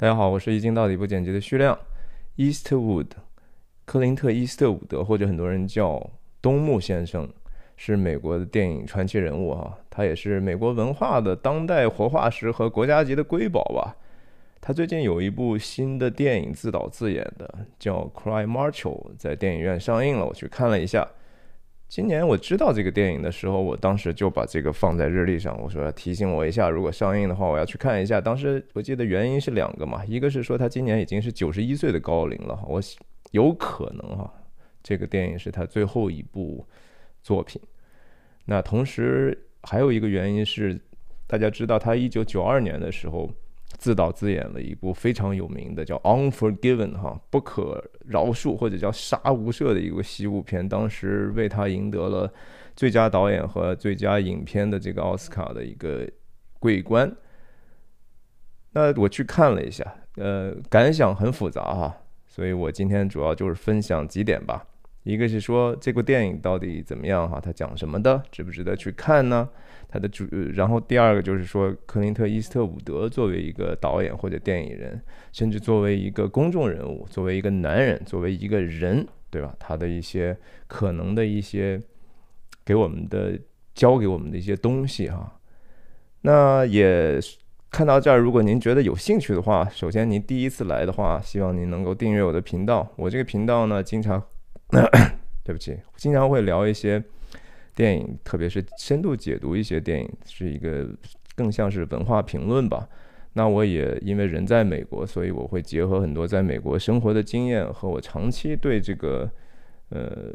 [0.00, 1.78] 大家好，我是一镜到底不剪辑的徐亮。
[2.38, 3.08] Eastwood，
[3.84, 7.28] 克林特·伊斯特伍德，或者很多人叫东木先生，
[7.76, 9.76] 是美国的电影传奇人物哈。
[9.90, 13.94] 他也是美国文化的当代活化石和国家级的瑰宝吧。
[14.58, 21.06] 他最近有一部新的电影，自导自演的，叫《Cry Marshall》，在电影院上映了，我去看了一下。
[21.90, 28.20] 今年我知道这个电影的时候，我当时就把这个放在日历上，我说提醒我一下，如果上映的话，我要去看一下。
[28.20, 32.80] 当时我记得原因是两个嘛，一个是说他今年已经是九十一岁的高龄了，我
[33.32, 34.32] 有可能哈，
[34.84, 36.64] 这个电影是他最后一部
[37.24, 37.60] 作品。
[38.44, 40.80] 那同时还有一个原因是，
[41.26, 43.28] 大家知道他一九九二年的时候。
[43.78, 52.30] 自导自演了一部非常有名的叫《Unforgiven》哈，不可饶恕或者叫杀无赦的一个西部片，当时为他赢得了
[52.76, 56.06] 最佳导演和最佳影片的这个奥斯卡的一个
[56.58, 57.10] 桂冠。
[58.72, 59.84] 那我去看了一下，
[60.16, 61.96] 呃，感想很复杂哈，
[62.26, 64.66] 所以我今天主要就是分享几点吧。
[65.02, 69.48] 一个是说这部电影到底怎么样哈，它讲什么的，值不值得去看呢？
[69.88, 79.52] 它的主，然后第二个就是说，克林特·伊斯特伍德作为一个导演或者电影人，甚至作为一个公众人物，作为一个男人，作为一个人，对吧？
[79.58, 80.36] 他的一些
[80.68, 81.80] 可能的一些
[82.64, 83.36] 给我们的
[83.74, 85.40] 教给我们的一些东西哈。
[86.20, 87.18] 那也
[87.70, 92.88] 看到这儿，如果您觉得有兴趣的话，首先您第一次来的话，希望您能够订阅我的频道。
[92.96, 94.22] 我这个频道呢，经常，
[94.72, 94.86] 那
[95.44, 97.02] 对不起，经常会聊一些。
[97.72, 100.86] 电影，特别是深度解读一些电影，是一个
[101.34, 102.86] 更像是文化评论吧。
[103.32, 109.30] 那我也因为人在美国，所以我会结合很多在美国生活的经验和我长期对这个
[109.90, 110.30] 呃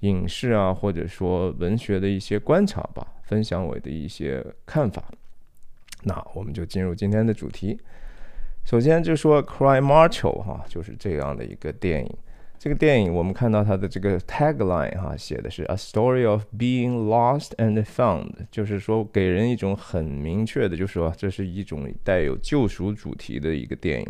[0.00, 5.02] 影视啊或者说文学的一些观察吧，分享我的一些看法。
[6.04, 7.78] 那我们就进入今天的主题。
[8.64, 12.16] 首先就说《Cry Marshall》哈，就是这样的一个电影。
[12.58, 24.06] 这个电影我们看到它的这个 tagline 哈，写的是 A story of being lost and found，就是说给人一种很明确的，就是说这是一种带有救赎主题的一个电影。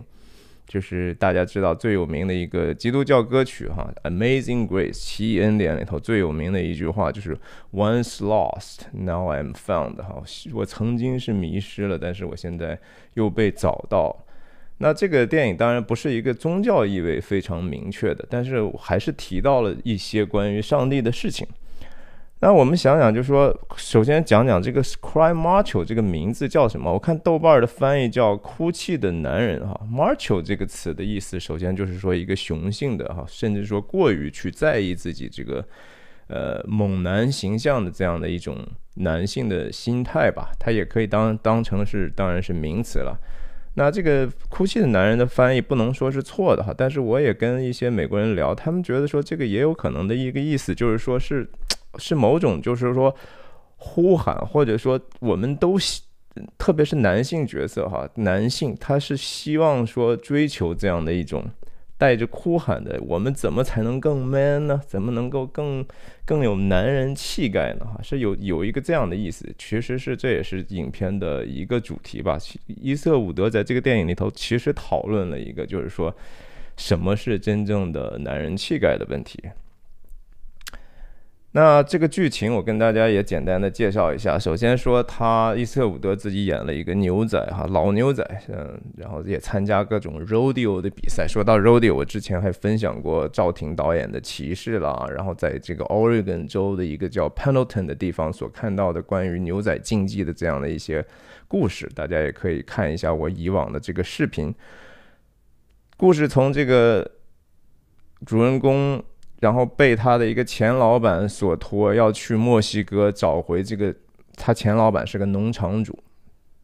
[0.66, 7.38] 就是大家知道最有名的一个基督教歌曲哈，《Amazing Grace》奇异恩典里头最有名的一句话就是
[7.72, 9.96] Once lost, now I'm found。
[9.96, 10.22] 哈，
[10.54, 12.78] 我曾经是迷失了，但是我现在
[13.12, 14.24] 又被找到。
[14.78, 21.46] 那这个电影当然不是一个宗教意味非常明确的，但是还是提到了一些关于上帝的事情。
[22.40, 26.92] 那我们想想，就说首先讲讲这个 “cry macho” 这个名字叫什么？
[26.92, 29.80] 我看豆瓣的翻译叫“哭泣的男人”哈。
[29.92, 35.66] macho 这个词的意思，首先就是说一个雄性的哈，甚至说过于去在意自己这个
[36.28, 38.56] 呃猛男形象的这样的一种
[38.94, 40.52] 男性的心态吧。
[40.60, 43.18] 它也可以当当成是，当然是名词了。
[43.78, 51.48] 那这个哭泣的男人的翻译不能说是错的哈，但是我也跟一些美国人聊，他们觉得说这个也有可能的一个意思，就是说是
[51.96, 53.14] 是某种就是说
[53.76, 56.02] 呼喊，或者说我们都希，
[56.58, 61.44] 特别是男性角色哈，男性他是希望说追求这样的一种。
[61.98, 64.80] 带着哭喊的，我们怎么才能更 man 呢？
[64.86, 65.84] 怎么能够更
[66.24, 67.84] 更有男人气概呢？
[67.84, 72.38] 哈，是有有一个这样的意思，其实是这也是影片的一个主题吧。
[72.66, 76.14] 伊瑟伍德在这个电影里头其实讨论了一个，就是说
[76.76, 79.42] 什么是真正的男人气概的问题。
[81.52, 84.38] 那这个剧情我跟大家也简单的介绍一下。
[84.38, 91.26] 首先说他伊瑟伍德自己演了一个牛仔哈，老牛仔，嗯，然后也参加各种 rodeo 的比赛。
[91.26, 101.02] 说到 rodeo，我之前还分享过赵婷导演的《骑士》啦，然后在这个 Oregon 州的一个叫 Pendleton 的地方所看到的关于牛仔竞技的这样的一些
[101.48, 104.54] 故事，大家也可以看一下我以往的这个视频。
[105.96, 107.10] 故事从这个
[108.26, 109.02] 主人公。
[109.40, 113.94] 然后被他的一个前老板所托，要去墨西哥找回这个。
[114.40, 115.98] 他前老板是个农场主，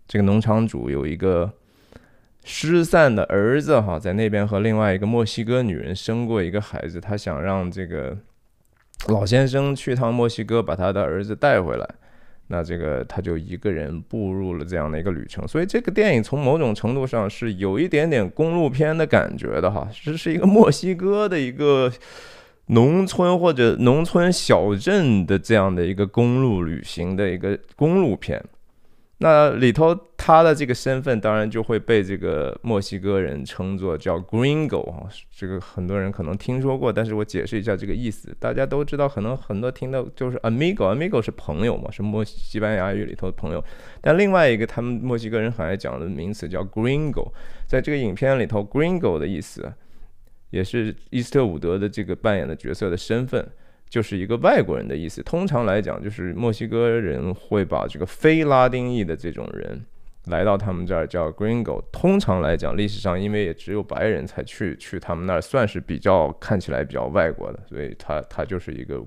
[0.06, 1.52] 这个农场主有一个
[2.44, 7.00] 失散的儿子，哈，在那边和另外一个墨西哥女人生过一个孩子。
[7.00, 8.16] 他想让这个
[9.08, 11.88] 老先生去趟墨西哥，把他的儿子带回来。
[12.46, 15.48] 那这个他就一个人步入了这样的一个旅程。
[15.48, 21.92] 所以这个电影从某种程度上是有一点点公路片的感觉的，哈，这是一个墨西哥的一个。
[22.66, 28.42] 农村或者农村小镇的这样的一个公路旅行的一个公路片，
[29.18, 43.62] 那里头他的这个身份当然就会被这个墨西哥人称作叫 Gringo 啊，这个很多人可能听说过，但是我解释一下这个意思，大家都知道，可能很多听到就是 Amigo，Amigo 是朋友嘛，是墨西班牙语里头的朋友，
[44.00, 47.30] 但另外一个他们墨西哥人很爱讲的名词叫 Gringo，
[47.66, 49.72] 在这个影片里头，Gringo 的意思
[50.54, 53.46] 也是伊斯特伍德的这个扮演的角色的身份。
[53.86, 55.22] 就是一个外国人的意思。
[55.22, 59.80] 通常来讲，就是墨西哥人会把这个非拉丁裔的这种人
[60.24, 61.80] 来到他们这儿叫 Gringo。
[61.92, 69.00] 通常来讲，历史上因为也只有白人才去去他们那儿，算是比较看起来比较外国的，所以他他就是一个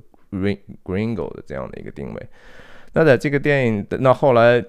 [0.85, 2.27] Gringo 的这样的一个定位。
[2.93, 4.63] 那在这个电影的，那后来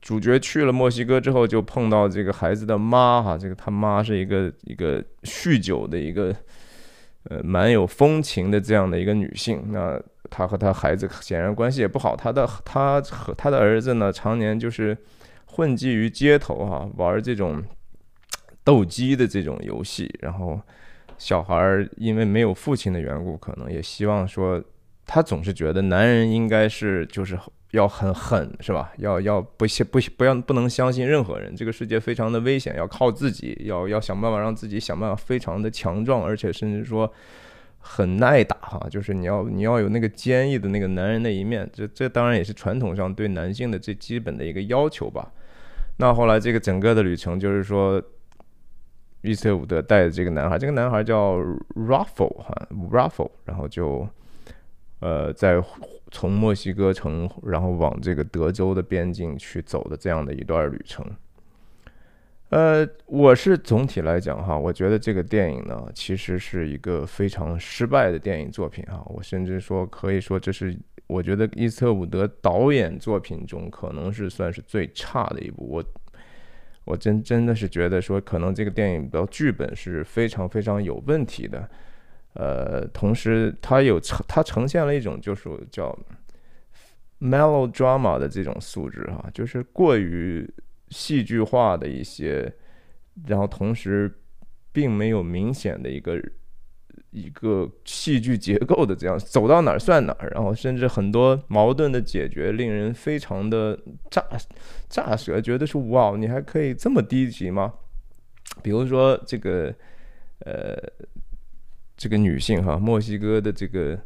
[0.00, 6.34] 主角去了墨西哥之后，就碰到这个孩子的妈哈，这个他妈是一个一个酗酒的一个。
[7.30, 9.96] 呃，蛮有风情的这样的一个女性，那
[10.28, 12.16] 她和她孩子显然关系也不好。
[12.16, 14.98] 她的她和她的儿子呢，常年就是
[15.44, 17.62] 混迹于街头哈，玩这种
[18.64, 20.12] 斗鸡的这种游戏。
[20.18, 20.60] 然后
[21.16, 24.60] 小孩因为没有父亲的缘故，可能也希望说，
[25.06, 27.38] 他总是觉得男人应该是就是。
[27.72, 28.92] 要很狠是吧？
[28.98, 37.10] 要要不相不不要不能相信任何人，这个世界非常的危险，要靠自己，要要想办法让自己想办法非常的强壮，而且甚至说
[37.78, 45.32] 很耐打哈，就是你要你要有那个坚毅的那个男人的一面，这这当然也是传统上对男性的最基本的一个要求吧。
[45.96, 48.02] 那后来这个整个的旅程就是说，
[49.22, 51.38] 伊斯伍德带着这个男孩，这个男孩叫
[51.74, 54.06] Raffle 哈，Raffle，然后就
[55.02, 55.62] 呃在。
[56.14, 61.06] 从墨西哥城，然后往这个德州的边境去走的这样的一段旅程，
[62.50, 69.00] 呃，我是总体来讲哈，我觉得这个电影呢，其实是一个非常失败的电影作品啊。
[69.06, 75.66] 我甚至说可以说这是我觉得伊斯特伍德导演作品中可能是算是最差的一部。
[75.66, 75.84] 我
[76.84, 81.66] 我真真的是觉得说，可能这个电影的剧本是非常非常有问题的。
[82.34, 85.94] 呃，同时它有它呈现了一种就是叫
[87.20, 90.48] melodrama 的这种素质哈，就是过于
[90.88, 92.50] 戏剧化的一些，
[93.26, 94.10] 然后同时
[94.72, 96.18] 并没有明显的一个
[97.10, 103.78] 一个戏剧结构的这样走到哪儿算哪儿，然后甚至很多矛盾的解决令人非常的
[104.10, 104.24] 炸
[104.88, 107.74] 炸舌，觉得是哇，你还可以这么低级吗？
[108.62, 109.74] 比如说这个
[110.46, 110.76] 呃。
[112.02, 113.96] 这个女性哈，墨西哥的这个，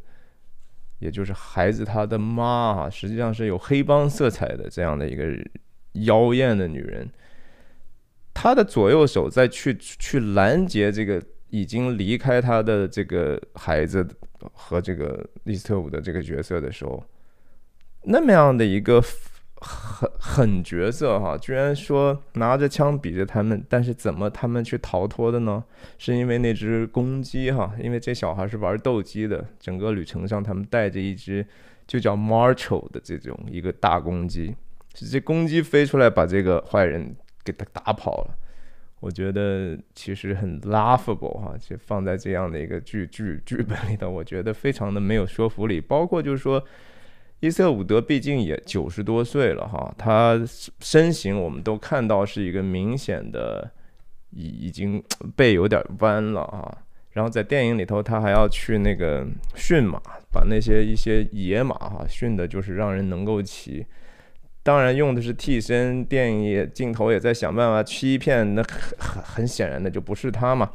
[0.98, 5.34] 也就是孩子他的妈哈，实际上是有黑帮色彩的这样的一个
[6.04, 7.08] 妖艳的女人。
[8.34, 14.06] 她的左右手在去去拦截这个已经离开她的这个孩子
[14.52, 17.02] 和这个利斯特伍的这个角色的时候，
[18.02, 19.02] 那么样的一个。
[19.66, 25.64] 狠狠角色哈，居然说拿着枪比着他们，但是怎么他们去逃脱的呢？
[25.98, 31.44] 是因为那只公鸡哈，因为这小孩是玩斗鸡的，整个旅程上他们带着一只
[31.86, 34.54] 就叫 Marshall 的这种一个大公鸡，
[34.94, 38.38] 是这公鸡飞出来把这个坏人给他打跑了。
[39.00, 46.62] 我觉得其实很 laughable 哈，就放在这样的一个剧剧剧本里头，我觉得非常的没有说服力，包括就是说。
[47.40, 50.40] 伊瑟伍德毕竟也九十多岁了哈，他
[50.80, 53.70] 身形我们都看到是一个明显的
[54.30, 55.02] 已已经
[55.36, 56.78] 背有点弯了啊。
[57.12, 59.98] 然后在电影里头，他还要去那个驯马，
[60.30, 63.86] 把那些一些野马哈驯的，就是让人能够骑。
[64.62, 70.70] 当然用的是替身，电影也镜头也在想办法欺骗，那很很很显然的就不是他嘛。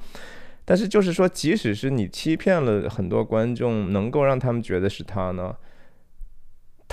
[0.66, 5.56] 但是就是说，即使是你欺骗了很多观众，能够让他们觉得是他呢？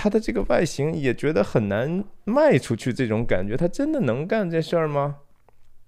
[0.01, 5.17] 他的这个外形也觉得很难卖出去，这种感觉，他真的能干这事儿吗？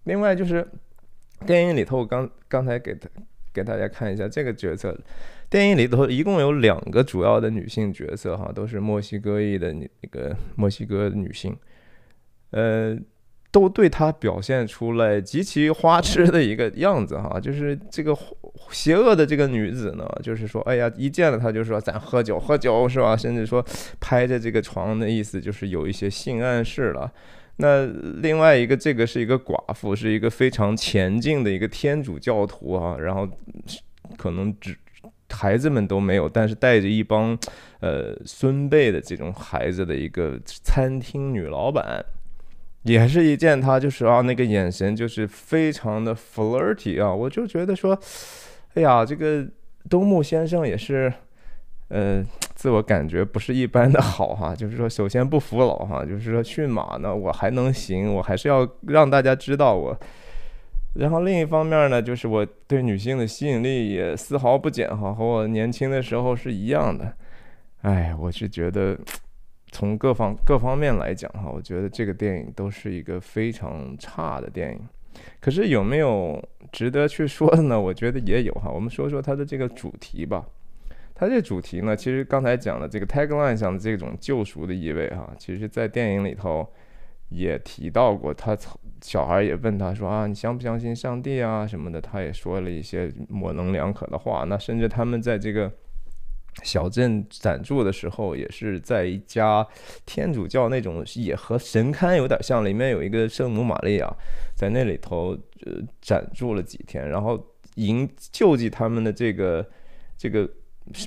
[0.03, 0.67] 另外就是
[1.45, 3.07] 电影里头，我刚刚才给他
[3.53, 4.99] 给大家看一下这个角色，
[5.49, 11.55] 电影里头一共有两个主要的女性角色，哈，都是墨西哥裔的那个墨西哥女性，
[12.49, 12.99] 呃。
[13.51, 18.17] 都对他表现出来极其花痴的一个样子哈， 就是这个
[18.69, 23.15] 邪恶的这个女子呢，就是说，哎呀，一见了他就说咱喝酒喝酒是吧？
[23.17, 23.63] 甚至说
[23.99, 27.11] 拍着这个床的意思就是有一些性暗示了。
[27.57, 27.85] 那
[28.21, 33.27] 另外一个，这个是一个寡妇，是一个非常前进的一个天主教徒啊，然后
[34.17, 34.75] 可能只
[35.29, 37.37] 孩子们都没有，但是带着一帮
[37.81, 42.03] 呃孙辈的这种孩子的一个餐厅女老板。
[42.83, 47.97] 也是一见他就是啊，那个眼神就是非常的 flirty 啊，我就觉得说，
[48.73, 49.45] 哎呀，这个
[49.89, 51.11] 东木先生也是
[51.89, 54.53] 呃，自我感觉不是一般的好哈。
[54.57, 59.95] 就是说，首先不服老哈，就是说驯马呢，我还能行，我还是要让大家知道我。
[60.93, 67.13] 然后另一方面呢，就是我对女性的吸引力也丝毫不减哈，和我年轻的时候是一样的。
[67.81, 68.97] 哎，我是觉得
[69.71, 74.79] 从各方各方面来讲哈，我觉得这个电影都是一个非常差的电影。
[75.39, 77.79] 可是有没有值得去说的呢？
[77.79, 78.69] 我觉得也有哈。
[78.69, 80.45] 我们说说它的这个主题吧。
[81.15, 86.67] 它这主题呢，其实刚才讲的这个 tagline 上的这种救赎的意味哈，其实在电影里头
[87.29, 88.33] 也提到过。
[88.33, 88.57] 他
[89.01, 92.01] 小孩也问他说啊，你相不相信上帝啊什么的？
[92.01, 94.43] 他也说了一些模棱两可的话。
[94.45, 95.71] 那甚至他们在这个。
[96.63, 99.65] 小镇暂住的时候，也是在一家
[100.05, 104.13] 天主教那种，也和神龛有点像，里面有一个圣母玛利亚，
[104.55, 107.41] 在那里头呃暂住了几天，然后
[107.75, 109.65] 营救济他们的这个
[110.17, 110.47] 这个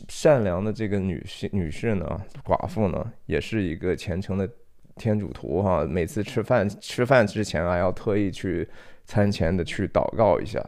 [0.08, 4.48] 善良的这个女士女士呢，寡妇呢，也是一个虔诚的
[4.96, 8.66] 天主徒哈，每次吃饭吃饭之前还要特意去
[9.04, 10.64] 餐前的去祷告一下。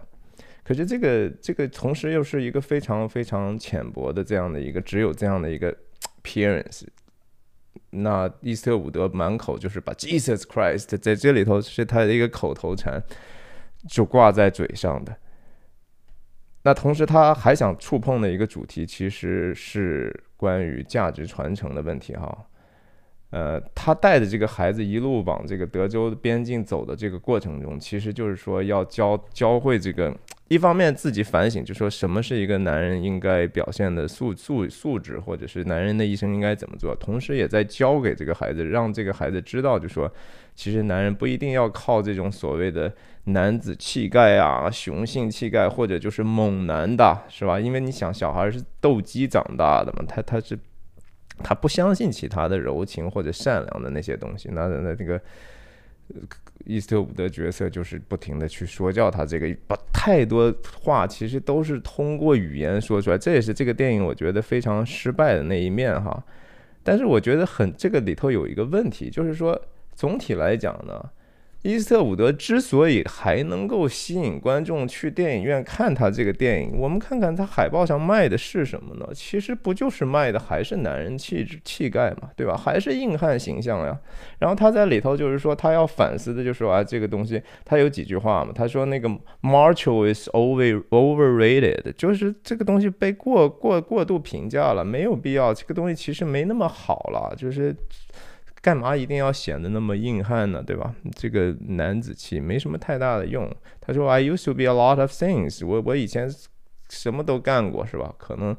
[0.66, 5.73] 可是这个这个同时又是一个非常非常浅薄的这样的一个只有这样的一个
[6.25, 6.82] appearance，
[7.90, 13.00] 那伊斯特伍德满口就是把 Jesus Christ 在这里头是他的一个口头禅，
[13.88, 15.16] 就挂在嘴上的。
[16.64, 22.44] 那同时他还想触碰的一个主题其实是关于价值传承的问题哈。
[23.30, 30.12] 呃，他带着这个孩子一路往这个德州边境走的这个过程中，其实就是说要教教会这个，
[30.49, 40.12] 一方面自己反省，就说什么是一个男人应该表现的素素素质，或者是男人的一生应该怎么做，同时也在教给这个孩子，让这个孩子知道，就说
[40.55, 42.93] 其实男人不一定要靠这种所谓的
[43.25, 47.59] 男子气概啊、雄性气概，或者就是猛男的，是吧？
[47.59, 50.59] 因为你想，小孩是斗鸡长大的嘛，他他是。
[51.45, 55.21] 他不相信其他的柔情或者善良的那些东西，那那那这个
[56.65, 66.23] 伊斯特伍德角色就是不停的去说教他这个，把太多话其实都是通过语言说出来，这也是这个电影我觉得非常失败的那一面哈。
[66.83, 69.61] 但是我觉得很这个里头有一个问题，就是说
[69.95, 71.11] 总体来讲呢。
[71.66, 79.08] 伊斯特伍德之所以还能够吸引观众去电影院看他这个电影，我们看看他海报上卖的是什么呢？
[79.12, 82.56] 其实不就是卖的还是男人气质、气概嘛，对吧？
[82.56, 83.99] 还是硬汉形象呀。
[84.38, 89.08] 然后他在里头就是说，他要反思的就是说啊，这个东西他有几句话嘛，他说那个
[89.42, 95.52] Marshall is over overrated，就是这个东西被过过过度评价了，没有必要。
[95.52, 97.75] 这个东西其实没那么好了，就是。
[98.66, 100.61] 干嘛一定要显得那么硬汉呢？
[100.61, 100.92] 对吧？
[101.14, 103.49] 这个男子气没什么太大的用。
[103.80, 105.64] 他说：“I used to be a lot of things。
[105.64, 106.28] 我我以前
[106.88, 108.12] 什么都干过，是吧？
[108.18, 108.56] 可能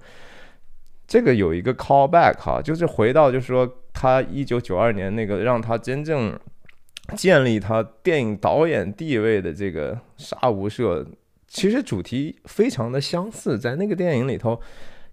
[1.05, 6.39] 这个有一个 callback 哈，就是回到就是说他一九九二年那个让他真正
[7.17, 11.05] 建立他电影导演地位的这个杀无赦，
[11.49, 14.57] 其实主题非常的相似，在那个电影里头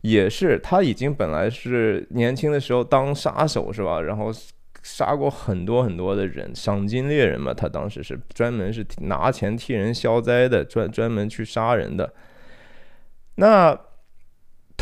[0.02, 4.00] 也是他已经本来是年轻的时候当杀手是吧？
[4.00, 4.30] 然后。
[4.84, 12.12] 杀过很多很多的人，赏金猎人嘛，他当时是专门是拿钱替人消灾的，专专门去杀人的。
[13.36, 13.76] 那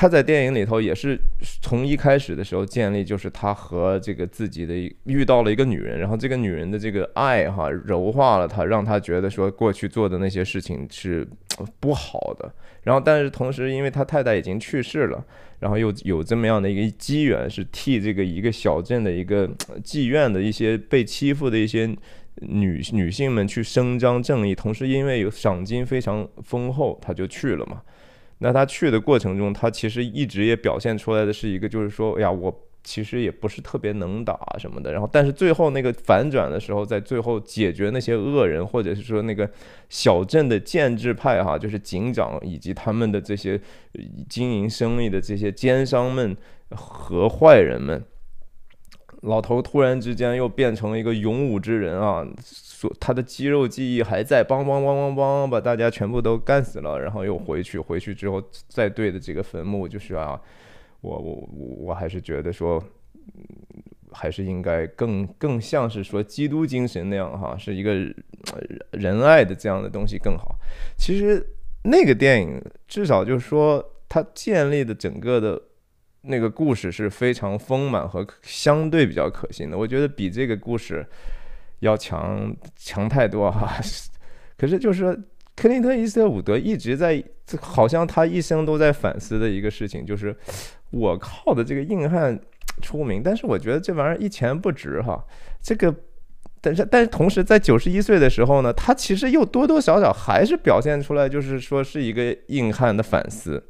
[0.03, 1.17] 他在电影里头也是
[1.61, 11.25] 从一开始的时候建立，就是他和这个自己的遇到了一个女人，然后这个女人的这个爱哈柔化了他，让他觉得说过去做的那些事情是
[11.79, 12.53] 不好的。
[12.83, 15.25] 然后但是同时，因为他太太已经去世了。
[15.61, 19.49] 然后又有这么样的一个机缘，是替这个一个小镇的一个
[19.85, 21.87] 妓院的一些被欺负的一些
[22.41, 27.81] 女女性们去伸张正义，同时因为有赏金非常丰厚，他就去了嘛。
[28.43, 32.69] 那他去的过程中，他其实一直也表现出来的是一个，就是说，哎呀，我。
[32.85, 39.49] 其实也不是特别能打什么的，然后但是最后那个反转的时候，在最后解决那些恶人，或者是说那个
[39.89, 43.61] 小镇的建制派哈，就是警长以及他们的这些
[44.29, 46.37] 经营生意的这些奸商们
[46.71, 48.05] 和坏人们，
[49.21, 52.27] 老头突然之间又变成了一个勇武之人啊，
[52.83, 60.41] 所他的肌肉记忆还在，梆梆梆梆梆把大家全部都干死了，然后又回去，回去之后再对着这个坟墓就是啊。
[61.01, 62.83] 我我我我还是觉得说，
[64.11, 67.95] 还是应该更更像是说基督精神那样哈，是一个
[68.91, 70.57] 仁爱的这样的东西更好。
[70.99, 71.41] 其实
[71.85, 75.62] 那个电影至少就是说，它建立的整个的
[76.23, 79.79] 那个故事是非常丰满和相对比较可信的。
[79.79, 81.07] 我觉得比这个故事
[81.83, 83.79] 要强强太多哈。
[84.59, 85.17] 可是就是说。
[85.55, 87.23] 克林特·伊斯特伍德一直在，
[87.61, 90.35] 好像他一生都在反思的一个事情，就是
[90.91, 92.41] 我靠的这个硬汉
[92.81, 95.23] 出名，但是我觉得这玩意儿一钱不值哈。
[95.61, 95.95] 这个，
[96.62, 103.62] 但是但是同时在九十一岁的时候呢，他其实又多多少少还是表现出来，就是说是一个硬汉的反思。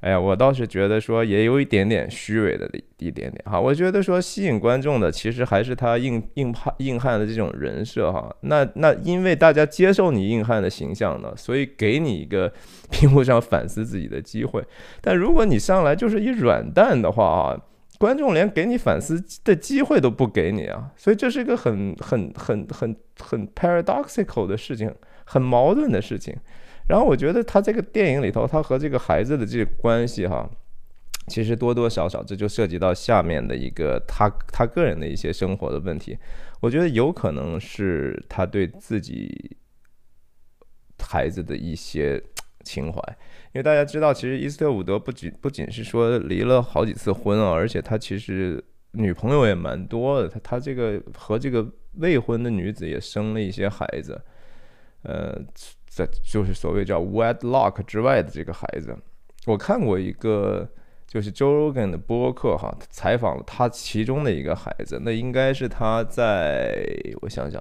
[0.00, 3.60] 哎呀，我倒是觉得说也有一点点虚伪的一点点哈。
[3.60, 8.32] 我觉得说吸引观众的其实还是他硬硬派硬汉的这种人设哈。
[8.42, 12.52] 那那因为大家接受你硬汉的形象呢，所以给你一个
[12.92, 14.64] 屏幕上反思自己的机会。
[15.00, 17.58] 但如果你上来就是一软蛋的话啊，
[17.98, 20.92] 观众连给你反思的机会都不给你啊。
[20.96, 26.36] 所以这是一个很很很很很 paradoxical 的事情，很矛盾的事情。
[26.88, 30.48] 然后我觉得他这个电影里头，他和这个孩子的这个关系哈，
[31.26, 36.16] 其实多多少少这就涉及到下面的一个他他个人的一些生活的问题。
[36.60, 39.56] 我觉得有可能是他对自己
[40.98, 42.22] 孩子的一些
[42.64, 42.98] 情怀，
[43.52, 50.26] 因为大家知道，其实伊斯特伍德不仅不仅是说离了好几次婚啊，而且他其实女朋友也蛮多的。
[50.26, 54.18] 他他这个和这个未婚的女子也生了一些孩子，
[55.02, 55.38] 呃。
[56.06, 58.96] 在就是所谓叫 wedlock 之外的这个孩子，
[59.46, 60.68] 我看过一个
[61.08, 66.86] 就是 Joe Rogan 的播客哈，采访了他其中的一个孩子，那应该是他在
[67.22, 67.60] 我想想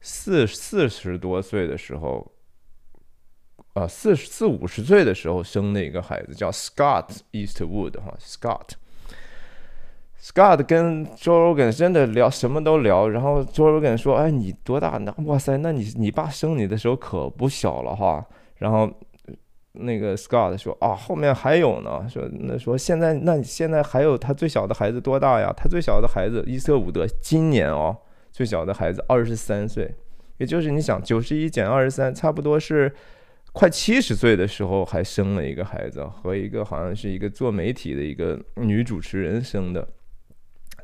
[0.00, 2.30] 四四十多岁的时候，
[3.72, 8.72] 啊四四五十岁的时候生的一个孩子，叫 Scott Eastwood 哈，Scott。
[10.24, 14.96] Scott 跟 Joe Rogan 真的聊什么都聊，然后 Joe Rogan 说：“哎，你多大？
[14.96, 18.24] 那哇塞，那你你爸生你的时候可不小了哈。”
[18.56, 18.90] 然后
[19.72, 22.08] 那个 Scott 说：“啊，后面还有呢。
[22.08, 25.52] 说那说现在，那现在还有他最小的孩子多大呀？
[25.54, 27.94] 他最小的孩子伊瑟伍德今年哦，
[28.32, 29.94] 最小的孩子二十三岁，
[30.38, 32.90] 也就是你想九十一减二十三，差不多是
[33.52, 39.86] 快七十岁的时候还生了一个孩子，和一个好像是一个做媒体的一个女主持人生的。”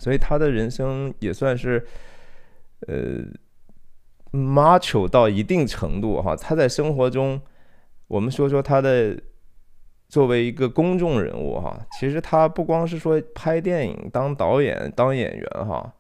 [0.00, 1.86] 所以他的人生也算是，
[2.88, 3.22] 呃
[4.32, 6.34] ，macho 到一定程度哈。
[6.34, 7.38] 他在生活中，
[8.08, 9.14] 我们说说他的
[10.08, 15.92] 作为一个公众人物哈，其实他不光是说拍电影、当导演、当演员哈，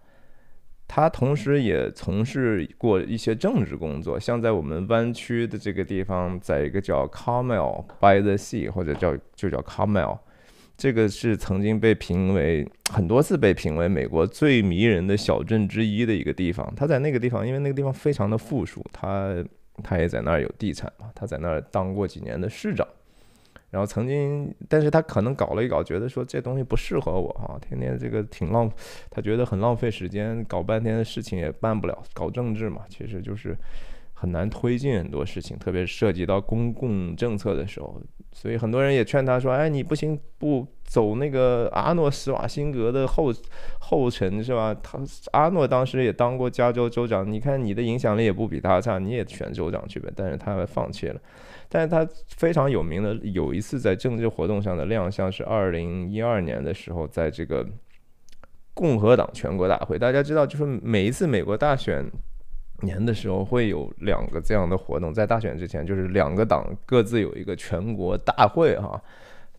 [0.88, 10.18] 他同时也从事过一些政治工作，像在我们湾区的这个地方，在一个叫 Carmel by the Sea 或者叫就叫 Carmel。
[10.80, 16.72] 这个是曾经被评为很多次被评为美国最迷人的小镇之一的一个地方。
[16.74, 19.44] 他在那个地方，因为那个地方非常的富庶，他
[19.82, 22.88] 他也在那儿有地产嘛，他在那儿当过几年的市长。
[23.68, 28.72] 然后曾经，但是他可能搞了一搞，觉得说这东西不适合我啊，天天这个挺浪，
[29.10, 32.02] 他觉得很浪费时间，搞半天的事情也办不了。
[32.14, 33.54] 搞政治嘛，其实就是
[34.20, 37.98] 很难推进很多事情，特别涉及到公共政策的时候。
[38.32, 43.32] 所以很多人也劝他说：“哎，你不行，不走那个阿诺·施瓦辛格的后
[43.78, 44.76] 后尘是吧？
[44.82, 45.00] 他
[45.32, 50.12] 阿诺当时也当过加州州长，你看你的影响力也不比他差，你也选州长去呗。
[50.14, 51.18] 但是他放弃了。
[51.70, 57.66] 但是他非常有名的有一次在政治活动上的亮相是二零一二年的时候，在这个
[58.74, 59.98] 共和党全国大会。
[59.98, 62.04] 大家知道，就是每一次美国大选。”
[62.82, 69.00] 年的时候会有两个这样的活动，在大选之前，就是两个党各自有一个全国大会哈，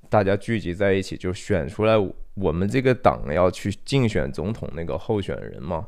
[0.09, 1.93] 大家聚集在一起就选出来
[2.35, 5.87] 我们这个党要去竞选总统那个候选人嘛。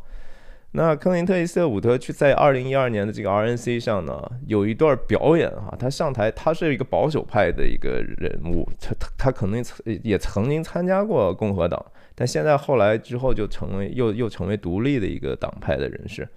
[0.75, 9.63] 那克林特·伊斯特伍德去在二零一二年的这个 RNC 上呢，有一段表演哈，他上台，他是一个保守派的一个人物，他他他可能
[10.01, 11.79] 也曾经参加过共和党，
[12.15, 16.27] 但现在后来之后就成为又又成为独立的一个党派的人士。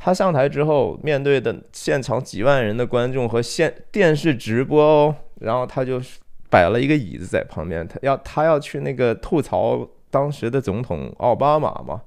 [0.00, 6.00] 他上台之后，面对的现场几万人的观众和现电视直播哦，然后他就
[6.48, 12.00] 摆了一个椅子在旁边，他要他要去那个吐槽当时的总统奥巴马嘛，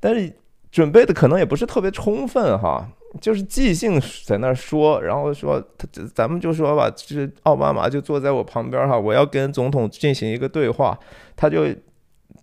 [0.00, 0.32] 但是
[0.72, 2.88] 准备的可能也不是特别充分哈，
[3.20, 10.98] 就是即兴在那儿说，然后说他咱们就说吧，就是奥巴马就坐在我旁边哈，我要跟总统进行一个对话，
[11.36, 11.66] 他就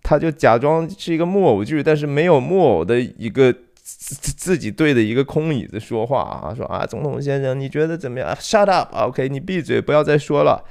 [0.04, 3.52] 他就假装是一个木偶剧，但是没有木偶的一个。
[3.90, 10.62] 自自己对着一个空椅子说话啊，说啊，总统先生，你觉得怎么样？Shut up，OK，你闭嘴，不要再说了。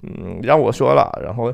[0.00, 1.52] 嗯，让我说了，然后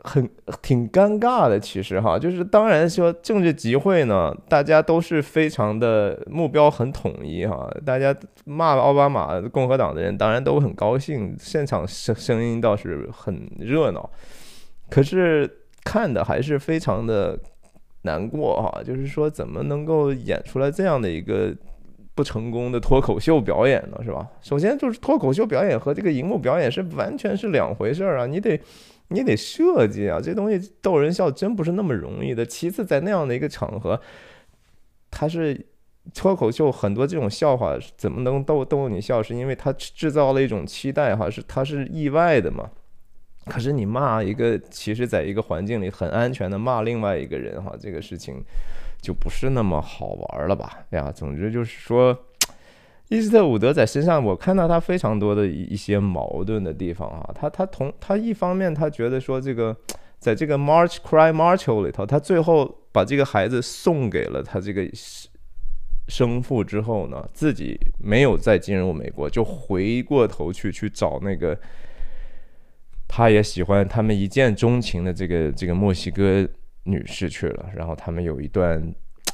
[0.00, 0.28] 很
[0.60, 14.10] 挺尴尬的，其实哈，就是当然说政治集会呢，大家都是非常的目标很统一哈，大家骂奥巴马共和党的人当然都很高兴，现场声声音倒是很热闹，
[14.90, 15.48] 可是
[15.82, 17.38] 看的还是非常的。
[18.02, 21.54] 难过哈，就是说怎么能够演出来这样的一个
[22.14, 23.98] 不成功的脱口秀表演呢？
[24.02, 24.26] 是吧？
[24.40, 28.26] 首先就是脱口秀表演和这个荧幕表演是完全是两回事儿啊！
[28.26, 28.60] 你得
[29.08, 32.44] 你得设计啊，这东西逗人笑真不是那么容易的。
[32.44, 34.00] 其次，在那样的一个场合，
[35.10, 35.66] 他是
[36.14, 39.22] 脱口秀，很多这种笑话怎么能逗逗你笑？
[39.22, 42.70] 是因为他制造了一种期待哈，是他是意外的嘛？
[43.46, 48.42] 可是你骂一个，其实在一个环境里很安全的骂另外一个人哈，这个事情
[49.00, 50.84] 就不是那么好玩了吧？
[50.90, 52.16] 呀，总之就是说。
[53.12, 57.28] 伊斯特伍德在身上，我看到他非常多的一一些矛盾的地方啊。
[57.34, 59.76] 他他同他一方面，他觉得说这个，
[60.20, 64.88] 在这个 March Cry March 里头，他最后把这个孩子送给了他这个
[66.06, 71.58] 生父之后呢，自己没有再进入美国，就回过头去去找那个
[73.10, 76.48] 他也喜欢、他们一见钟情的这个这个墨西哥
[76.84, 77.66] 女士去了。
[77.74, 78.80] 然后他们有一段。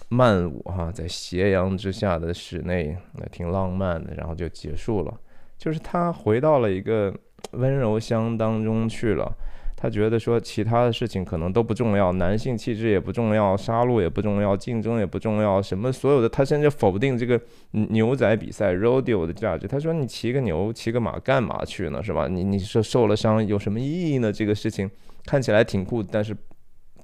[0.08, 5.12] 慢舞哈，在斜阳之下的室内，那挺浪漫的，然后就结束了。
[5.58, 7.12] 就是他回到了一个
[7.50, 9.36] 温柔乡当中去了。
[9.76, 19.68] 他觉得说，其他的事情可能都不重要，男性气质也不重要，杀戮也不重要，竞争也不重要，什么所有的，他甚至否定这个牛仔比赛 rodeo 的价值。
[19.68, 22.02] 他说：“你骑个牛，骑个马干嘛去呢？
[22.02, 22.26] 是吧？
[22.26, 24.32] 你你说受了伤有什么意义呢？
[24.32, 24.90] 这个事情
[25.26, 26.36] 看起来挺酷，但是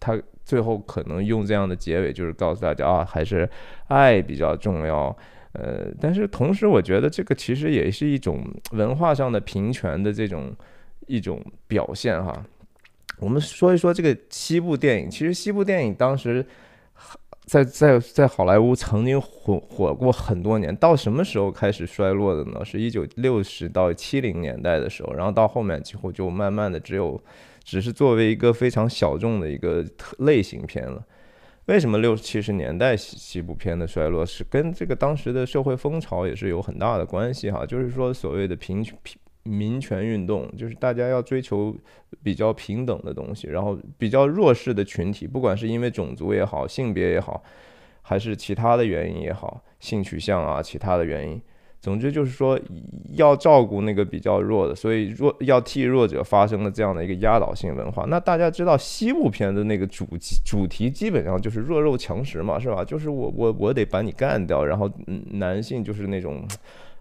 [0.01, 3.49] 他。”最后可能用这样的结尾，就是告诉大家啊，还是
[3.87, 5.17] 爱比较重要。
[5.53, 10.53] 呃，但是同时，我觉得这个其实也是一种文化上的平权的这种
[11.07, 12.45] 一种表现哈。
[13.23, 16.45] 我们说一说这个西部电影，其实西部电影当时
[17.47, 22.65] 在在在好莱坞曾经火火过很多年，到什么时候开始衰落的呢？
[22.65, 27.23] 是一九六十到七零年代的时候，然后到后面几乎就慢慢的只有。
[27.65, 29.87] 只是作为一个非常小众的一个
[30.19, 31.01] 类型片了。
[31.67, 37.65] 为什么六七十年代西西部片的衰落是跟这个当时的社会风潮也是有很大的关系哈？
[37.65, 41.75] 就是说所谓的平平民权运动，就是大家要追求
[42.23, 47.43] 比较平等的东西，然后比较弱势的群体，不管是因为种族也好、性别也好，
[48.03, 51.41] 还是其他的原因也好、性取向啊、其他的原因。
[51.81, 52.57] 总之就是说，
[53.15, 58.05] 要照顾那个比较弱的，所以弱要替弱者发生了这样的一个压倒性文化。
[58.07, 60.07] 那大家知道西部片的那个主
[60.47, 62.85] 主题基本上就是弱肉强食嘛，是吧？
[62.85, 64.89] 就是我我我得把你干掉，然后
[65.33, 66.47] 男性就是那种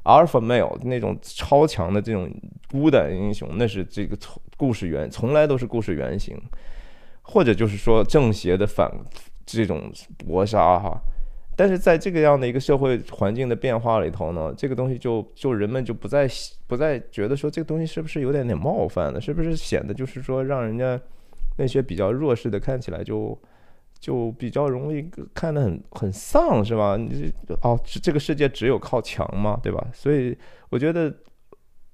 [0.04, 2.32] alpha male 那种超强的这种
[2.72, 6.36] 孤胆英雄，那是这个从故事原从来都是故事原型，
[7.22, 8.92] 或者就是说正邪的反
[9.46, 9.92] 这种
[10.26, 11.00] 搏杀哈。
[11.56, 16.28] 但是在这个样的一个社会环境的变化里头呢，这个东西就就人们就不再
[16.66, 21.00] 不再觉得说这个东西是不是有点点冒犯了，是不是显得就是说让人家
[21.58, 23.38] 那些比较弱势的看起来就
[24.02, 26.98] 就比较容易看得很很丧是吧？
[26.98, 29.60] 你哦，这个世界只有靠强吗？
[29.62, 29.88] 对吧？
[29.94, 30.36] 所以
[30.70, 31.16] 我觉得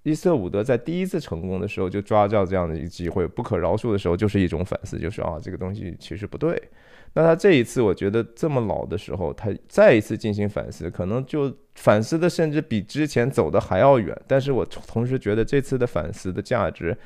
[0.03, 6.57] 伊瑟伍德在第一次成功的时候就抓到这样的一个机会，不可饶恕的时候就是一种反思，就是啊这个东西其实不对。
[7.13, 14.15] 那他这一次，我觉得这么老的时候，他再一次进行反思，可能就反思的甚至比之前走的还要远。
[14.27, 16.97] 但是我同时觉得这次的反思的价值，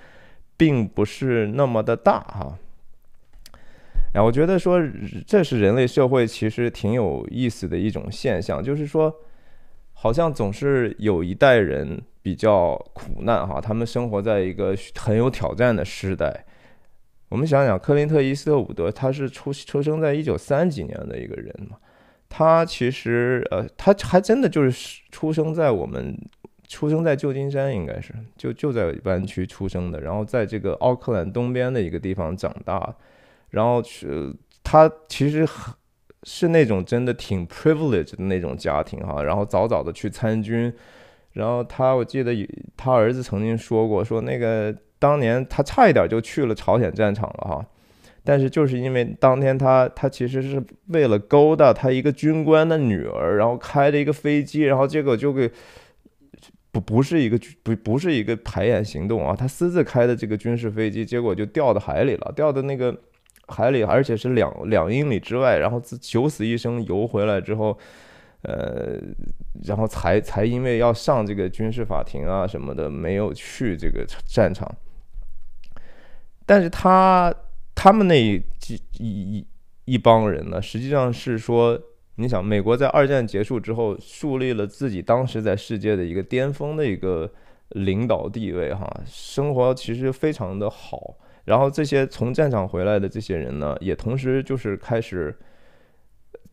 [0.55, 2.55] 并不是那么的大哈。
[4.13, 4.81] 哎，我觉得说
[5.25, 9.13] 这是人类社会其实挺有意思的一种现象，就是说，
[9.93, 16.45] 好像总是有一代人比较苦难哈，他们生活在一个很有挑战的时代。
[17.29, 21.77] 我们想想，克林特·伊斯特伍德，他是出出生在一九三几年的一个人嘛？
[22.27, 26.17] 他其实，呃，他还真的就是出生在我们
[26.67, 32.93] 出生在旧金山，应该是就就在湾区出生的，然后在这个奥克兰东边的一个地方长大，
[33.51, 35.73] 然后是他其实很
[36.23, 40.73] 是那种真的挺 privileged 的那种家庭哈，然后早早的去参军，
[41.33, 42.33] 然后他我记得
[42.75, 44.75] 他儿子曾经说过，说那个。
[45.01, 47.65] 当年他差一点就去了朝鲜战场了哈，
[48.23, 55.49] 但是就是因为当天他他其实是为了勾搭他一个军官的女儿，然后开了一个飞机，然后结果就给
[56.71, 62.95] 不不是一个不不是一个排演行动啊，他私自开的这个军事飞机，结果就掉到海里了，掉到那个
[63.51, 67.77] 海里，而且是两两英里之外，然后自九死一生游回来之后。
[68.43, 68.97] 呃，
[69.65, 74.67] 然后才才因为要上这个军事法庭啊什么的，没有去这个战场。
[76.43, 77.31] 但是他
[77.75, 78.43] 他们那一
[78.97, 79.45] 一
[79.85, 81.79] 一帮人呢，实际上是说，
[82.15, 87.31] 你想，美国在二战结束之后，树立了自己当时在世界的一个巅峰的一个
[87.69, 91.15] 领导地位，哈，生活其实非常的好。
[91.45, 95.35] 然后这些从战场回来的这些人呢，也同时就是开始。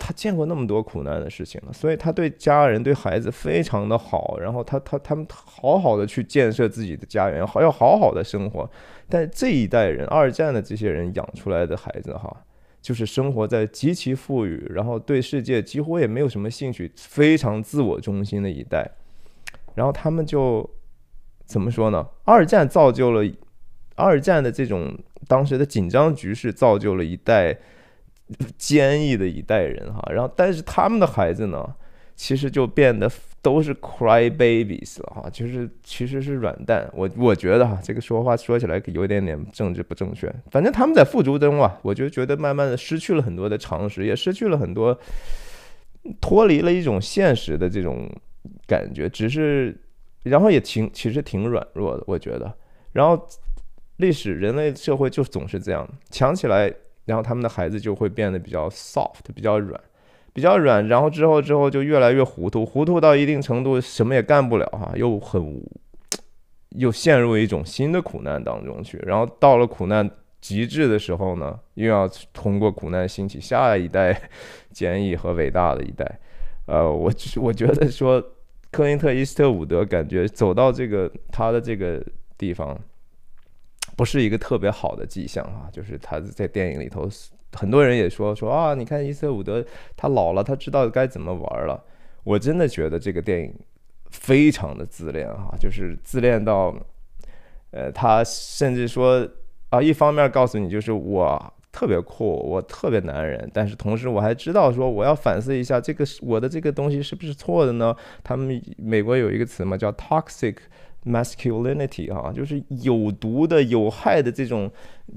[0.00, 4.38] 他见过那么多苦难的事情了，所以他对家人、对孩子非常的好。
[4.38, 8.70] 然后他他他们好好的去建设自己的家园，好要好好的生活。
[9.08, 12.44] 但这一代人，二战的这些人养出来的孩子哈，
[12.80, 18.88] 就是生活在极其富裕，然后对世界几乎也没有什么兴趣，非常自我中心的一代。
[19.74, 20.68] 然后他们就
[21.44, 22.06] 怎么说呢？
[22.22, 23.24] 二战造就了
[23.98, 27.58] 二战的这种当时的紧张局势，造就了一代。
[28.58, 31.66] 坚毅的一代人哈，然后但是他们的孩子呢，
[32.14, 36.86] 其实就变得都是 cry babies 了哈，就是其实是软蛋。
[36.92, 40.30] 我我觉得哈，这个说话说起来有点点政治不正确。
[40.50, 45.00] 反正他们在付出中啊，我就觉得慢慢的失去了很多的常识，也失去了很多，
[46.20, 48.10] 脱离了一种现实的这种
[48.66, 49.08] 感觉。
[49.08, 49.74] 只是，
[50.24, 52.54] 然后也挺其实挺软弱的，我觉得。
[52.92, 53.26] 然后
[53.98, 56.74] 历史人类社会就总是这样，强起来。
[57.04, 59.80] 然后他们的孩子就会变得比较 soft，比较软，
[60.34, 60.86] 比较软。
[60.88, 65.58] 然后之后之后就越来越糊涂，糊涂到一定程度什么也干不了哈，又很
[66.76, 68.98] 又陷入一种新的苦难当中去。
[69.06, 70.10] 然后到了苦难
[70.42, 74.28] 极致的时候呢，又要通过苦难兴起下一代
[74.70, 76.20] 坚毅和伟大的一代。
[76.66, 78.22] 呃，我我觉得说
[78.70, 82.04] 克林特·伊斯特伍德感觉走到这个他的这个
[82.36, 82.78] 地方。
[83.98, 87.08] 不是一个特别好的迹象啊，就是他在电影里头，
[87.52, 89.64] 很多人也说说啊，你看伊瑟伍德
[89.96, 91.84] 他老了，他知道该怎么玩了。
[92.22, 93.52] 我真的觉得这个电影
[94.12, 96.72] 非常的自恋哈，就是自恋到，
[97.72, 99.28] 呃，他甚至说
[99.70, 107.96] 啊，一方面告诉你就是我特别酷，我特别男人，但是同时我还知道说我要反思一下这个我的这个东西是不是错的呢？
[108.22, 110.54] 他们美国有一个词嘛，叫 toxic。
[111.04, 114.70] Masculinity 啊，就是有毒的、有害的这种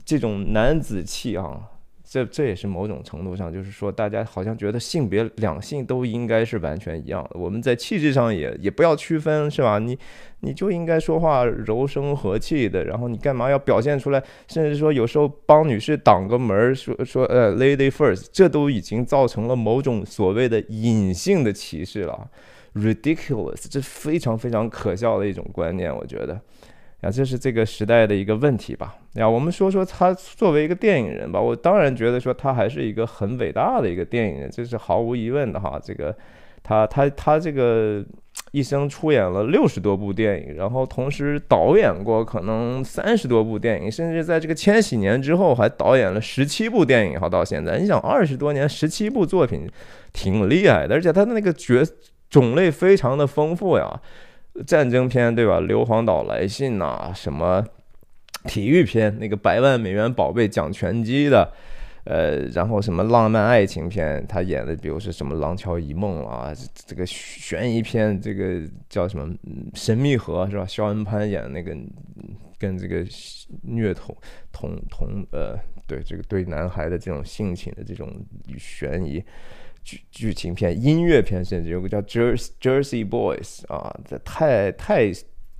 [0.06, 1.60] 这种男子气啊，
[2.04, 9.80] 这这也是某种程度上，就是说大家好像觉得性别两性都应该是完全一样的，我们在气质上也也不要区分，是吧？
[9.80, 9.98] 你
[10.42, 14.24] 你就应该说话柔声和气的，然后你干嘛要表现出来？
[14.48, 22.30] 甚至说有时候帮女士挡个门，说说呃 lady first，这都已经造成了某种所谓的隐性的歧视了。
[22.74, 26.40] ridiculous，这非常非常可笑的一种观念，我觉得，
[27.02, 28.96] 啊，这是这个时代的一个问题吧。
[29.16, 35.78] 呀，我们说说他作为一个电影人吧，我当然觉得说他还是一个很伟大的一个电影人，这是毫无疑问的哈。
[35.84, 36.16] 这个，
[36.64, 38.02] 他他他这个
[38.52, 49.70] 一生出演了六十多部电影，然后同时导演过可能三十多部电影，甚至在这个千禧年之后还导演了十七部电影，哈，到现在，你想二十多年十七部作品，
[50.14, 51.84] 挺厉害的，而且他的那个角。
[52.32, 54.02] 种类非常的丰富呀，
[54.66, 55.60] 战争片对吧？
[55.60, 57.64] 硫磺岛来信呐，什么
[58.46, 61.52] 体育片，那个百万美元宝贝讲拳击的，
[62.06, 66.54] 呃，然后什么浪漫爱情片，他演的比如是什么廊桥遗梦啊，
[66.88, 69.36] 这个悬疑片，这个叫什么
[69.74, 70.66] 神秘河是吧？
[70.66, 71.76] 肖恩潘演的那个
[72.58, 73.06] 跟这个
[73.64, 74.16] 虐童
[74.54, 78.10] 同同呃，对这个对男孩的这种性侵的这种
[78.58, 79.22] 悬疑。
[79.84, 85.12] 剧剧情片、音乐片，甚至有个叫《Jersey Jersey Boys》啊，这太太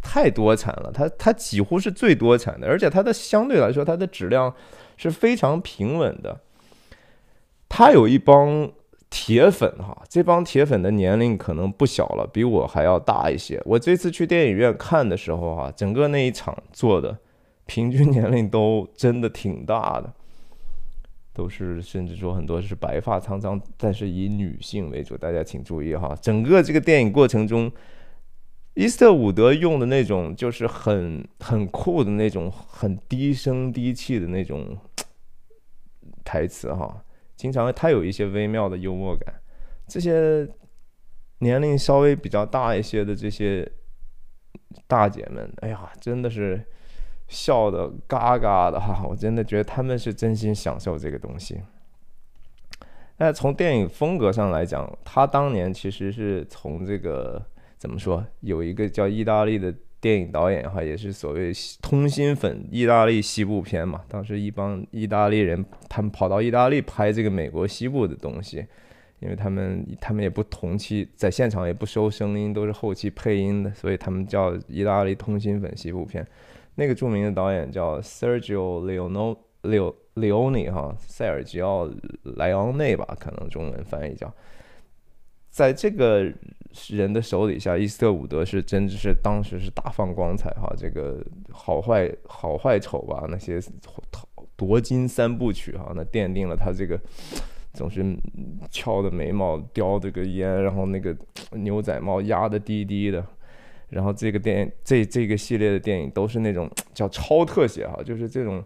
[0.02, 0.92] 太多产了。
[0.94, 4.54] 它它几乎是最多产的，而且它的相对来说，它的质量
[4.98, 6.42] 是非常平稳的。
[7.68, 8.70] 他有一帮
[9.10, 13.62] 铁粉哈，这帮铁粉的年龄可能不小了，比我还要大一些。
[13.66, 17.18] 我这次去电影院看的时候哈，整个那一场坐的
[17.66, 20.14] 平均年龄都真的挺大的。
[21.34, 25.18] 都是，甚至说很多是白发苍苍，但是以女性为主。
[25.18, 27.72] 大家请注意哈，整个这个电影过程中，
[28.74, 34.78] 伊斯特伍德用的那种就是很很酷的那种，很低声低气的那种
[36.26, 37.04] 台词哈。
[37.38, 39.34] 经常他有一些微妙的幽默感。
[39.88, 40.48] 这些
[41.40, 43.72] 年龄稍微比较大一些的这些
[44.86, 46.66] 大姐们，哎呀，真的是。
[47.32, 51.62] 笑的嘎嘎的哈，我真的觉得他们是真心享受这个东西。
[53.18, 57.42] 那从电影风格上来讲，他当年其实是从这个
[57.78, 64.02] 怎么说，有一个叫意大利的电影导演哈，也是所谓通心粉，意大利西部片嘛。
[64.10, 68.66] 当时一帮意大利人，他们跑到意大利拍这个美国西部的东西，
[69.20, 76.26] 因为他们他们也不同期在现场也不收声音，都是后期配音的，所以他们叫意大利通心粉西部片。
[76.76, 81.90] 那个著名的导演叫 Sergio Leone，Leone 哈，塞尔吉奥
[82.24, 84.34] 莱昂内吧，可能中文翻译叫。
[85.50, 86.32] 在这个
[86.90, 93.60] 人的手底下，伊斯特伍德是真的是当时是大放光彩哈，这个好坏好坏丑吧，那些
[94.56, 96.98] 夺金三部曲哈，那奠定了他这个
[97.74, 98.16] 总是
[98.70, 101.14] 翘的眉毛，叼着个烟，然后那个
[101.52, 103.22] 牛仔帽压的低低的。
[103.92, 108.64] 然后这个电影这这个系列的电影都是那种 叫超特写哈，就是这种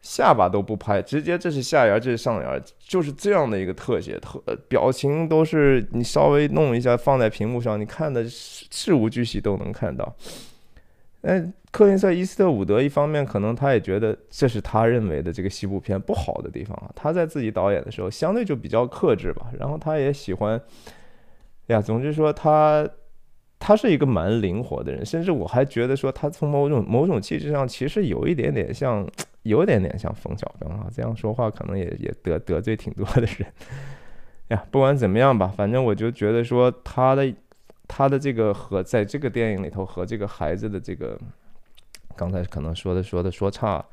[0.00, 10.16] 下巴都不拍，直接这是下眼，这是上眼，就是这样的一个特写，特表情都是你稍微弄一下放在屏幕上，你看的事事无巨细都能看到。
[11.22, 20.60] 哎，克林塞伊斯特伍德一方面可能他也觉得这是他认为的这个西部片不好的地方啊，他在自己导演的时候相对就比较克制吧，然后他也喜欢，
[21.66, 22.88] 呀，总之说他。
[23.60, 29.06] 他是一个蛮灵活的人，甚至我还觉得说他从某种某种气质上其实有一点点像，
[29.42, 30.88] 有一点点像冯小刚啊。
[30.90, 33.46] 这样说话可能也也得得罪挺多的人
[34.48, 34.64] 呀。
[34.70, 37.32] 不管怎么样吧，反正我就觉得说他的
[37.86, 41.16] 他的这个和在这个电影里头和这个孩子的这个，
[42.16, 43.84] 刚才可能说的说的说差。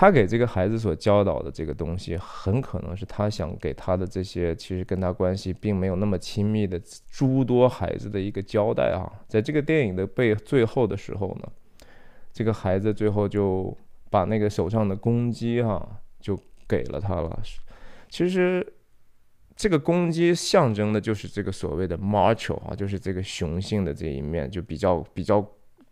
[0.00, 6.80] 他给这个孩子所教导的这个东西，很可能是他想给他的这些其实跟他关系并没有那么亲密的
[7.10, 9.10] 诸多孩子的一个交代啊。
[9.26, 11.50] 在这个电影的背最后的时候呢，
[12.32, 13.76] 这个孩子最后就
[14.08, 15.84] 把那个手上的公鸡哈
[16.20, 17.36] 就给了他了。
[18.08, 18.64] 其实
[19.56, 25.44] 这个公鸡象征的就是这个所谓的 macho 啊，就是这个雄性的这一面，就比较比较。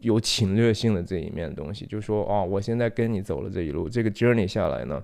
[0.07, 5.03] 有侵略性的这一面东西，就说哦，我现在跟你走了这一路，这个 journey 下来呢，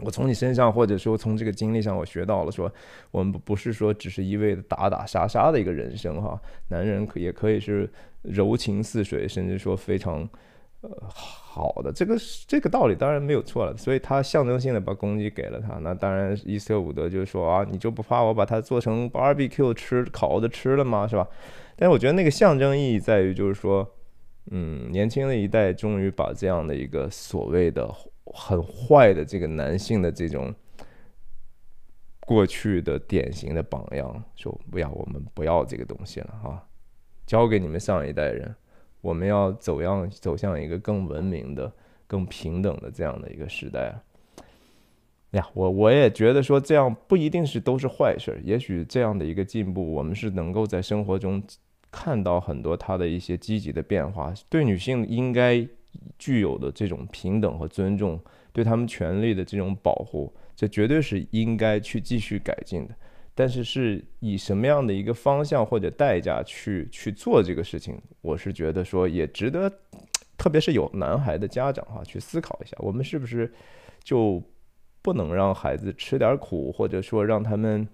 [0.00, 2.72] 我从你身上或者说从这个经历上，我学到了说，
[3.10, 7.90] 我们不是说只是一味的打打杀杀的一个人生哈，男人可也可以是
[8.22, 10.28] 柔情似水，甚至说非常
[10.82, 21.08] 呃好的，这个这个道理当然没有错了，所以他象征性的把公鸡给了他，那当然伊斯特伍德就说啊，你就不怕我把它做成 barbecue 吃烤的吃了吗？
[21.08, 21.26] 是吧？
[21.74, 23.84] 但是我觉得那个象征意义在于就是说。
[24.50, 27.88] 嗯，年轻的一代终于把这样的一个所谓的
[28.24, 30.52] 很坏的这个男性的这种
[32.26, 36.68] 过去的典型的榜样，说不要，我们不要这个东西了哈，
[37.24, 38.52] 交给你们上一代人，
[39.00, 41.72] 我们要走向走向一个更文明的、
[42.08, 43.94] 更平等的这样的一个时代。
[45.30, 51.42] 呀，我我也觉得说这样不一定是都是坏事，也许这样的一个进步，我们是能够在生活中。
[51.92, 55.64] 看到很多他的一些积极的变化，对女性应该
[56.18, 58.18] 具有的这种平等和尊重，
[58.50, 62.94] 对他们权利的这种保护，这绝对是应该去继续改进的。
[63.34, 69.70] 但是是以什么样的一个方向或者代价去去做这个事情，我是觉得说也值得，
[70.38, 73.52] 特别是有男孩的家长哈，去思考一下，我们是不是
[74.02, 74.42] 就
[75.02, 77.86] 不能让孩子吃点苦，或者说让他们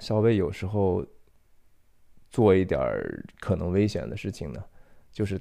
[0.00, 1.06] 稍微有时候。
[2.36, 4.62] 做一点儿可能危险的事情呢，
[5.10, 5.40] 就是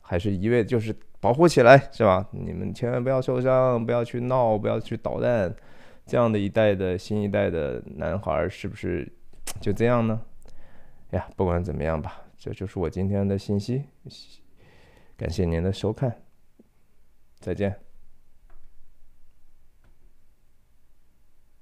[0.00, 2.26] 还是一味就是保护起来，是吧？
[2.32, 5.54] 你们千万不要受伤，不要去闹，不要去捣蛋。
[6.06, 9.06] 这样的一代的新一代的男孩是不是
[9.60, 10.18] 就这样呢？
[11.10, 13.84] 哎呀，不管怎么样吧，这就是我今天的信息。
[15.18, 16.22] 感谢您的收看，
[17.38, 17.89] 再见。